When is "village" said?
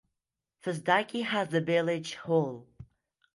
1.61-2.15